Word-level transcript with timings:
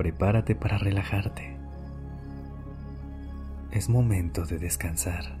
Prepárate 0.00 0.54
para 0.54 0.78
relajarte. 0.78 1.58
Es 3.70 3.90
momento 3.90 4.46
de 4.46 4.58
descansar. 4.58 5.36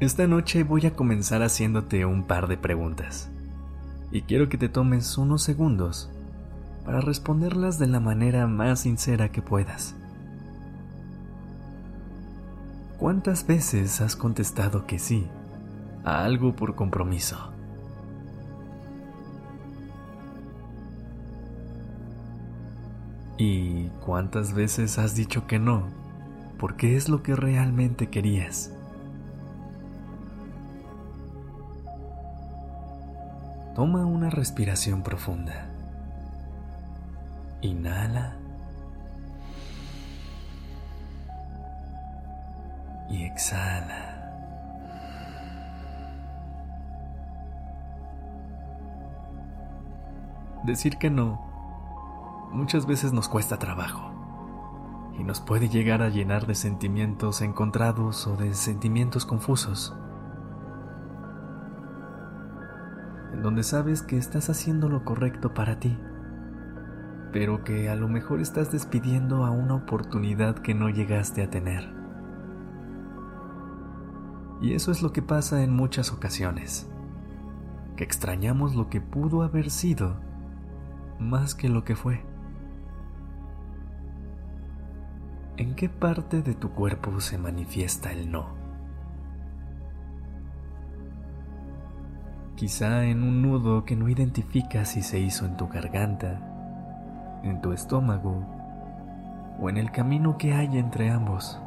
Esta 0.00 0.26
noche 0.26 0.64
voy 0.64 0.84
a 0.86 0.94
comenzar 0.94 1.44
haciéndote 1.44 2.04
un 2.04 2.24
par 2.24 2.48
de 2.48 2.56
preguntas 2.56 3.30
y 4.10 4.22
quiero 4.22 4.48
que 4.48 4.58
te 4.58 4.68
tomes 4.68 5.16
unos 5.16 5.44
segundos 5.44 6.10
para 6.84 7.00
responderlas 7.00 7.78
de 7.78 7.86
la 7.86 8.00
manera 8.00 8.48
más 8.48 8.80
sincera 8.80 9.30
que 9.30 9.42
puedas. 9.42 9.94
¿Cuántas 12.98 13.46
veces 13.46 14.00
has 14.00 14.16
contestado 14.16 14.88
que 14.88 14.98
sí 14.98 15.28
a 16.02 16.24
algo 16.24 16.56
por 16.56 16.74
compromiso? 16.74 17.59
¿Y 23.42 23.88
cuántas 24.04 24.52
veces 24.52 24.98
has 24.98 25.14
dicho 25.14 25.46
que 25.46 25.58
no 25.58 25.84
porque 26.58 26.98
es 26.98 27.08
lo 27.08 27.22
que 27.22 27.34
realmente 27.34 28.10
querías? 28.10 28.70
Toma 33.74 34.04
una 34.04 34.28
respiración 34.28 35.02
profunda. 35.02 35.70
Inhala. 37.62 38.36
Y 43.08 43.24
exhala. 43.24 44.18
Decir 50.62 50.98
que 50.98 51.08
no 51.08 51.49
muchas 52.52 52.86
veces 52.86 53.12
nos 53.12 53.28
cuesta 53.28 53.58
trabajo 53.58 54.12
y 55.18 55.24
nos 55.24 55.40
puede 55.40 55.68
llegar 55.68 56.02
a 56.02 56.08
llenar 56.08 56.46
de 56.46 56.54
sentimientos 56.54 57.42
encontrados 57.42 58.26
o 58.26 58.36
de 58.36 58.54
sentimientos 58.54 59.26
confusos, 59.26 59.94
en 63.32 63.42
donde 63.42 63.62
sabes 63.62 64.02
que 64.02 64.16
estás 64.16 64.50
haciendo 64.50 64.88
lo 64.88 65.04
correcto 65.04 65.54
para 65.54 65.78
ti, 65.78 65.98
pero 67.32 67.64
que 67.64 67.88
a 67.88 67.96
lo 67.96 68.08
mejor 68.08 68.40
estás 68.40 68.72
despidiendo 68.72 69.44
a 69.44 69.50
una 69.50 69.74
oportunidad 69.74 70.56
que 70.56 70.74
no 70.74 70.88
llegaste 70.88 71.42
a 71.42 71.50
tener. 71.50 71.94
Y 74.60 74.74
eso 74.74 74.90
es 74.90 75.02
lo 75.02 75.12
que 75.12 75.22
pasa 75.22 75.62
en 75.62 75.74
muchas 75.74 76.12
ocasiones, 76.12 76.90
que 77.96 78.04
extrañamos 78.04 78.74
lo 78.74 78.88
que 78.88 79.00
pudo 79.00 79.42
haber 79.42 79.70
sido 79.70 80.20
más 81.18 81.54
que 81.54 81.68
lo 81.68 81.84
que 81.84 81.94
fue. 81.94 82.29
¿En 85.60 85.74
qué 85.74 85.90
parte 85.90 86.40
de 86.40 86.54
tu 86.54 86.70
cuerpo 86.70 87.20
se 87.20 87.36
manifiesta 87.36 88.10
el 88.12 88.32
no? 88.32 88.46
Quizá 92.56 93.04
en 93.04 93.22
un 93.22 93.42
nudo 93.42 93.84
que 93.84 93.94
no 93.94 94.08
identificas 94.08 94.88
si 94.88 95.02
se 95.02 95.18
hizo 95.18 95.44
en 95.44 95.58
tu 95.58 95.68
garganta, 95.68 96.40
en 97.42 97.60
tu 97.60 97.72
estómago 97.72 98.42
o 99.60 99.68
en 99.68 99.76
el 99.76 99.90
camino 99.90 100.38
que 100.38 100.54
hay 100.54 100.78
entre 100.78 101.10
ambos. 101.10 101.60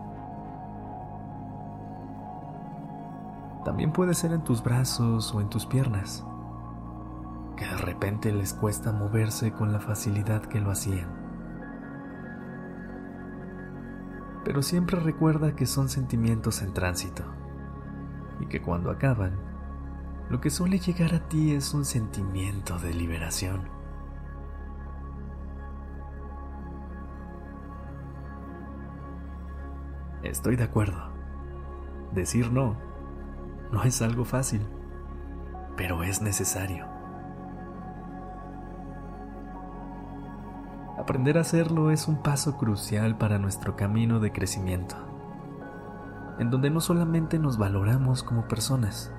También 3.64 3.94
puede 3.94 4.16
ser 4.16 4.32
en 4.32 4.44
tus 4.44 4.64
brazos 4.64 5.36
o 5.36 5.40
en 5.40 5.50
tus 5.50 5.68
piernas, 5.68 6.26
que 7.56 7.66
de 7.68 7.78
repente 7.78 8.32
les 8.32 8.56
cuesta 8.56 8.92
moverse 8.92 9.52
con 9.52 9.72
la 9.72 9.80
facilidad 9.80 10.42
que 10.42 10.60
lo 10.60 10.72
hacían. 10.72 11.23
Pero 14.44 14.62
siempre 14.62 15.00
recuerda 15.00 15.56
que 15.56 15.66
son 15.66 15.90
sentimientos 15.90 16.62
en 16.62 16.74
tránsito 16.74 17.24
y 18.40 18.48
que 18.48 18.62
cuando 18.62 18.92
acaban, 18.92 19.40
lo 20.30 20.42
que 20.42 20.50
suele 20.50 20.80
llegar 20.80 21.14
a 21.14 21.28
ti 21.28 21.54
es 21.54 21.74
un 21.74 21.86
sentimiento 21.86 22.78
de 22.80 22.94
liberación. 22.94 23.70
Estoy 30.24 30.56
de 30.56 30.64
acuerdo. 30.64 31.12
Decir 32.14 32.52
no 32.52 32.78
no 33.74 33.84
es 33.84 34.04
algo 34.04 34.24
fácil, 34.24 34.62
pero 35.76 36.04
es 36.04 36.22
necesario. 36.22 36.93
Aprender 41.04 41.38
a 41.38 41.42
hacerlo 41.42 41.92
es 41.92 42.08
un 42.08 42.24
paso 42.24 42.56
crucial 42.56 43.18
para 43.18 43.38
nuestro 43.38 43.76
camino 43.76 44.22
de 44.22 44.32
crecimiento, 44.32 44.96
en 46.40 46.50
donde 46.50 46.70
no 46.70 46.80
solamente 46.80 47.40
nos 47.40 47.58
valoramos 47.58 48.24
como 48.24 48.48
personas, 48.48 49.14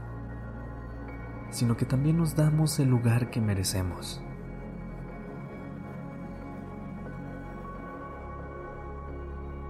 sino 1.50 1.76
que 1.76 1.84
también 1.84 2.16
nos 2.16 2.36
damos 2.36 2.80
el 2.80 2.88
lugar 2.88 3.28
que 3.28 3.42
merecemos. 3.42 4.22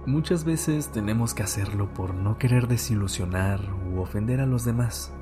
Muchas 0.05 0.45
veces 0.45 0.93
tenemos 0.93 1.33
que 1.33 1.43
hacerlo 1.43 1.93
por 1.93 2.13
no 2.13 2.37
querer 2.37 2.69
desilusionar 2.69 3.59
u 3.93 3.99
ofender 3.99 4.39
a 4.39 4.45
los 4.45 4.63
demás, 4.63 5.13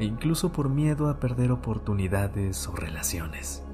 e 0.00 0.06
incluso 0.06 0.50
por 0.50 0.70
miedo 0.70 1.08
a 1.08 1.20
perder 1.20 1.52
oportunidades 1.52 2.66
o 2.66 2.74
relaciones. 2.74 3.65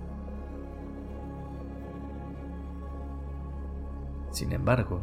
Sin 4.43 4.51
embargo, 4.51 5.01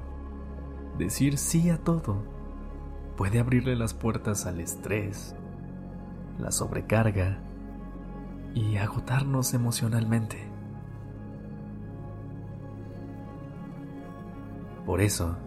decir 0.98 1.38
sí 1.38 1.70
a 1.70 1.78
todo 1.78 2.22
puede 3.16 3.40
abrirle 3.40 3.78
las 3.78 3.94
puertas 3.94 4.46
al 4.46 4.60
estrés, 4.60 5.34
la 6.40 6.52
sobrecarga 6.52 7.38
y 8.54 8.76
agotarnos 8.76 9.54
emocionalmente. 9.54 10.46
Por 14.86 15.00
eso, 15.00 15.38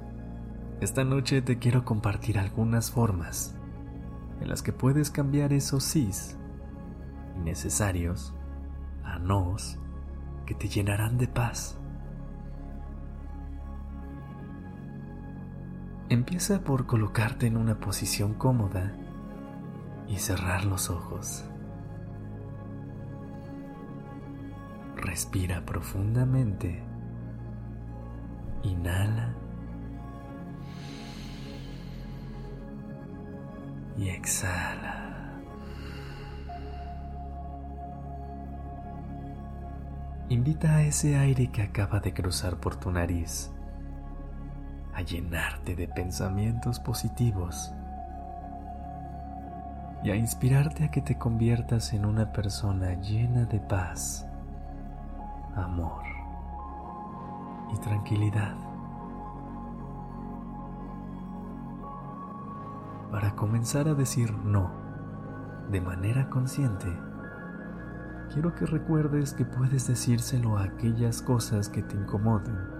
esta 0.81 1.05
noche 1.05 1.43
te 1.43 1.59
quiero 1.59 1.85
compartir 1.85 2.39
algunas 2.39 2.91
formas 2.91 3.55
en 4.41 4.49
las 4.49 4.63
que 4.63 4.73
puedes 4.73 5.11
cambiar 5.11 5.53
esos 5.53 5.85
sís 5.85 6.39
innecesarios 7.37 8.33
a 9.05 9.19
nos 9.19 9.79
que 10.47 10.55
te 10.55 10.69
llenarán 10.69 11.19
de 11.19 11.29
paz. 11.29 11.79
Empieza 16.13 16.61
por 16.61 16.85
colocarte 16.85 17.47
en 17.47 17.57
una 17.57 17.81
posición 17.81 18.35
cómoda 18.35 18.93
y 20.07 20.19
cerrar 20.19 20.67
los 20.67 20.91
ojos. 20.91 21.43
Respira 24.95 25.65
profundamente. 25.65 26.83
Inhala. 28.63 29.35
Y 33.97 34.11
exhala. 34.11 35.41
Invita 40.29 40.77
a 40.77 40.83
ese 40.83 41.17
aire 41.17 41.51
que 41.51 41.63
acaba 41.63 42.01
de 42.01 42.13
cruzar 42.13 42.61
por 42.61 42.77
tu 42.77 42.91
nariz 42.91 43.51
a 44.95 45.03
llenarte 45.03 45.75
de 45.75 45.89
pensamientos 45.89 46.79
positivos 46.79 47.73
y 50.03 50.11
a 50.11 50.17
inspirarte 50.17 50.85
a 50.85 50.91
que 50.91 51.01
te 51.01 51.17
conviertas 51.17 51.93
en 51.93 52.05
una 52.05 52.33
persona 52.33 52.95
llena 52.95 53.45
de 53.45 53.61
paz, 53.61 54.27
amor 55.55 56.03
y 57.73 57.79
tranquilidad. 57.79 58.57
Para 63.11 63.35
comenzar 63.37 63.89
a 63.89 63.95
decir 63.95 64.33
no 64.33 64.71
de 65.71 65.81
manera 65.81 66.29
consciente 66.29 66.89
quiero 68.33 68.55
que 68.55 68.67
recuerdes 68.67 69.35
que 69.35 69.45
puedes 69.45 69.87
decírselo 69.87 70.57
a 70.57 70.65
aquellas 70.65 71.23
cosas 71.23 71.69
que 71.69 71.83
te 71.83 71.95
incomodan 71.95 72.72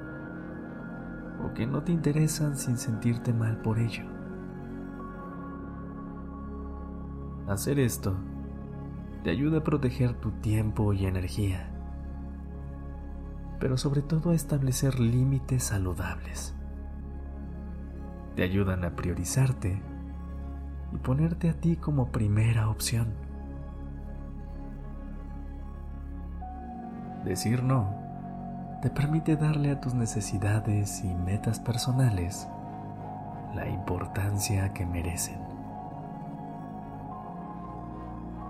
o 1.45 1.53
que 1.55 1.67
no 1.67 1.83
te 1.83 1.93
interesan 1.93 2.57
sin 2.57 2.77
sentirte 2.79 3.33
mal 3.33 3.59
por 3.59 3.79
ello. 3.79 4.05
Hacer 7.49 7.79
esto 7.79 8.17
te 9.25 9.31
ayuda 9.31 9.59
a 9.59 9.65
proteger 9.65 10.15
tu 10.15 10.31
tiempo 10.31 10.93
y 10.93 11.07
energía, 11.07 11.71
pero 13.59 13.77
sobre 13.77 14.03
todo 14.03 14.31
a 14.31 14.35
establecer 14.35 15.01
límites 15.01 15.65
saludables. 15.65 16.55
Te 18.37 18.43
ayudan 18.43 18.85
a 18.85 18.97
priorizarte 18.97 19.83
y 20.93 20.97
ponerte 20.99 21.51
a 21.51 21.55
ti 21.55 21.77
como 21.77 22.11
primera 22.11 22.69
opción. 22.69 23.09
Decir 27.25 27.63
no 27.63 28.02
te 28.83 28.91
permite 28.91 29.37
darle 29.37 29.71
a 29.71 29.81
tus 29.81 29.95
necesidades 29.95 31.05
y 31.05 31.15
metas 31.15 31.61
personales 31.61 32.49
la 33.55 33.69
importancia 33.69 34.73
que 34.73 34.85
merecen. 34.85 35.41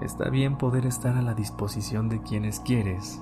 Está 0.01 0.31
bien 0.31 0.57
poder 0.57 0.87
estar 0.87 1.19
a 1.19 1.23
la 1.23 1.35
disposición 1.35 2.09
de 2.09 2.23
quienes 2.23 2.61
quieres 2.61 3.21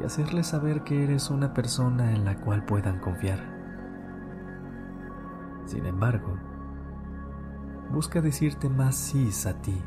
y 0.00 0.04
hacerles 0.04 0.46
saber 0.46 0.84
que 0.84 1.02
eres 1.02 1.28
una 1.28 1.52
persona 1.54 2.12
en 2.12 2.24
la 2.24 2.36
cual 2.36 2.64
puedan 2.66 3.00
confiar. 3.00 3.40
Sin 5.66 5.86
embargo, 5.86 6.36
busca 7.90 8.20
decirte 8.20 8.68
más 8.68 8.94
sís 8.94 9.44
a 9.44 9.60
ti 9.60 9.82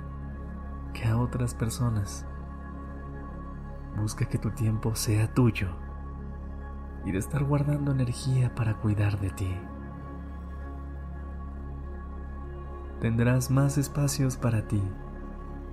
que 0.93 1.05
a 1.05 1.17
otras 1.17 1.55
personas. 1.55 2.25
Busca 3.95 4.25
que 4.25 4.37
tu 4.37 4.51
tiempo 4.51 4.95
sea 4.95 5.33
tuyo 5.33 5.84
y 7.05 7.11
de 7.11 7.19
estar 7.19 7.43
guardando 7.43 7.91
energía 7.91 8.53
para 8.55 8.75
cuidar 8.75 9.19
de 9.19 9.29
ti. 9.29 9.55
Tendrás 12.99 13.51
más 13.51 13.77
espacios 13.77 14.37
para 14.37 14.67
ti 14.67 14.81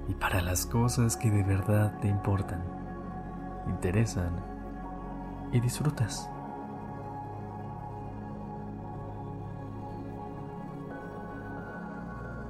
y 0.09 0.15
para 0.15 0.43
las 0.43 0.67
cosas 0.67 1.17
que 1.17 1.31
de 1.31 1.43
verdad 1.43 1.99
te 2.01 2.09
importan, 2.09 2.63
interesan 3.69 4.33
y 5.53 5.61
disfrutas. 5.61 6.29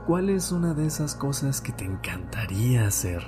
¿Cuál 0.07 0.31
es 0.31 0.51
una 0.51 0.75
de 0.75 0.87
esas 0.87 1.15
cosas 1.15 1.61
que 1.61 1.71
te 1.71 1.85
encantaría 1.85 2.89
hacer, 2.89 3.23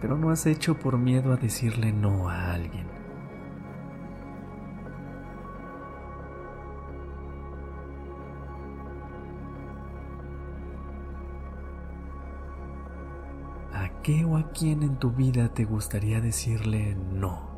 pero 0.00 0.16
no 0.16 0.30
has 0.30 0.46
hecho 0.46 0.78
por 0.78 0.96
miedo 0.96 1.32
a 1.32 1.36
decirle 1.36 1.92
no 1.92 2.30
a 2.30 2.54
alguien? 2.54 2.93
Qué 14.04 14.22
o 14.26 14.36
a 14.36 14.50
quién 14.50 14.82
en 14.82 14.98
tu 14.98 15.12
vida 15.12 15.48
te 15.48 15.64
gustaría 15.64 16.20
decirle 16.20 16.94
no? 16.94 17.48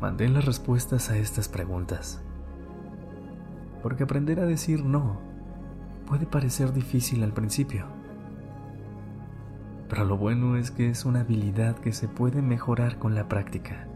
Mantén 0.00 0.34
las 0.34 0.44
respuestas 0.44 1.08
a 1.08 1.16
estas 1.18 1.48
preguntas. 1.48 2.20
Porque 3.80 4.02
aprender 4.02 4.40
a 4.40 4.44
decir 4.44 4.84
no 4.84 5.20
puede 6.08 6.26
parecer 6.26 6.72
difícil 6.72 7.22
al 7.22 7.32
principio. 7.32 7.86
Pero 9.88 10.04
lo 10.04 10.16
bueno 10.16 10.56
es 10.56 10.72
que 10.72 10.90
es 10.90 11.04
una 11.04 11.20
habilidad 11.20 11.76
que 11.76 11.92
se 11.92 12.08
puede 12.08 12.42
mejorar 12.42 12.98
con 12.98 13.14
la 13.14 13.28
práctica. 13.28 13.86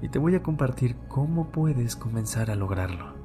Y 0.00 0.08
te 0.08 0.18
voy 0.18 0.34
a 0.34 0.42
compartir 0.42 0.96
cómo 1.08 1.48
puedes 1.50 1.94
comenzar 1.94 2.50
a 2.50 2.56
lograrlo. 2.56 3.15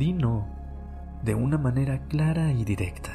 Di 0.00 0.14
no 0.14 0.46
de 1.22 1.34
una 1.34 1.58
manera 1.58 1.98
clara 2.08 2.52
y 2.52 2.64
directa. 2.64 3.10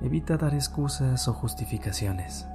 Evita 0.00 0.38
dar 0.38 0.54
excusas 0.54 1.28
o 1.28 1.34
justificaciones, 1.34 2.48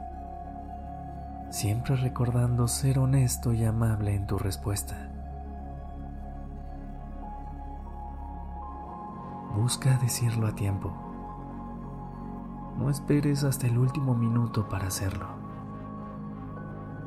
siempre 1.52 1.96
recordando 1.98 2.68
ser 2.68 2.98
honesto 2.98 3.54
y 3.54 3.64
amable 3.64 4.16
en 4.16 4.26
tu 4.26 4.40
respuesta. 4.40 5.12
Busca 9.56 10.00
decirlo 10.00 10.48
a 10.48 10.56
tiempo. 10.56 10.92
No 12.80 12.90
esperes 12.90 13.44
hasta 13.44 13.68
el 13.68 13.78
último 13.78 14.16
minuto 14.16 14.68
para 14.68 14.88
hacerlo. 14.88 15.28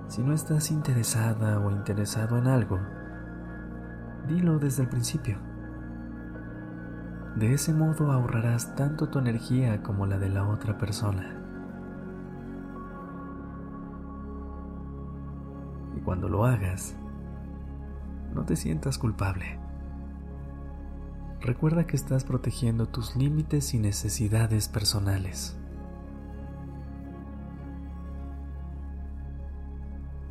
Si 0.06 0.22
no 0.22 0.32
estás 0.32 0.70
interesada 0.70 1.58
o 1.58 1.72
interesado 1.72 2.38
en 2.38 2.46
algo, 2.46 2.78
dilo 4.26 4.58
desde 4.58 4.82
el 4.82 4.88
principio. 4.88 5.38
De 7.36 7.52
ese 7.52 7.72
modo 7.72 8.12
ahorrarás 8.12 8.76
tanto 8.76 9.08
tu 9.08 9.18
energía 9.18 9.82
como 9.82 10.06
la 10.06 10.18
de 10.18 10.28
la 10.28 10.46
otra 10.46 10.78
persona. 10.78 11.36
Y 15.96 16.00
cuando 16.00 16.28
lo 16.28 16.44
hagas, 16.44 16.96
no 18.34 18.44
te 18.44 18.56
sientas 18.56 18.98
culpable. 18.98 19.58
Recuerda 21.40 21.86
que 21.86 21.96
estás 21.96 22.24
protegiendo 22.24 22.86
tus 22.86 23.16
límites 23.16 23.74
y 23.74 23.78
necesidades 23.78 24.68
personales. 24.68 25.58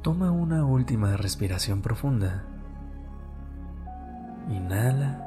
Toma 0.02 0.32
una 0.32 0.66
última 0.66 1.16
respiración 1.16 1.82
profunda. 1.82 2.44
Inhala. 4.54 5.24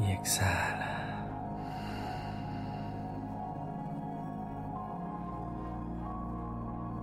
y 0.00 0.10
exhala. 0.10 0.88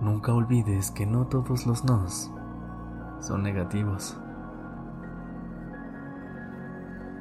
Nunca 0.00 0.32
olvides 0.32 0.90
que 0.90 1.06
no 1.06 1.26
todos 1.26 1.66
los 1.66 1.84
nos 1.84 2.30
son 3.20 3.42
negativos. 3.42 4.18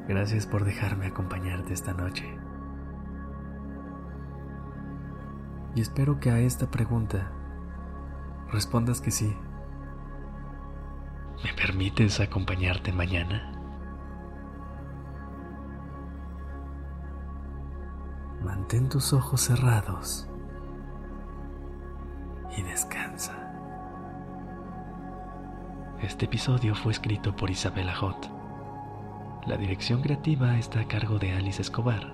Gracias 0.07 0.47
por 0.47 0.63
dejarme 0.63 1.07
acompañarte 1.07 1.73
esta 1.73 1.93
noche. 1.93 2.25
Y 5.75 5.81
espero 5.81 6.19
que 6.19 6.31
a 6.31 6.39
esta 6.39 6.71
pregunta 6.71 7.31
respondas 8.51 9.01
que 9.01 9.11
sí. 9.11 9.35
¿Me 11.43 11.53
permites 11.53 12.19
acompañarte 12.19 12.91
mañana? 12.91 13.51
Mantén 18.43 18.89
tus 18.89 19.13
ojos 19.13 19.41
cerrados 19.41 20.27
y 22.57 22.61
descansa. 22.63 23.35
Este 26.01 26.25
episodio 26.25 26.75
fue 26.75 26.91
escrito 26.91 27.35
por 27.35 27.49
Isabela 27.49 27.95
Hot. 27.95 28.29
La 29.45 29.57
dirección 29.57 30.01
creativa 30.01 30.57
está 30.57 30.81
a 30.81 30.87
cargo 30.87 31.19
de 31.19 31.33
Alice 31.33 31.61
Escobar 31.61 32.13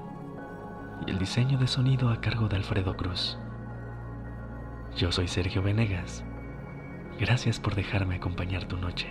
y 1.06 1.12
el 1.12 1.18
diseño 1.18 1.58
de 1.58 1.68
sonido 1.68 2.10
a 2.10 2.22
cargo 2.22 2.48
de 2.48 2.58
Alfredo 2.58 2.96
Cruz. 2.96 3.38
Yo 4.96 5.12
soy 5.12 5.28
Sergio 5.28 5.62
Venegas. 5.62 6.24
Gracias 7.20 7.60
por 7.60 7.76
dejarme 7.76 8.16
acompañar 8.16 8.68
tu 8.68 8.76
noche. 8.78 9.08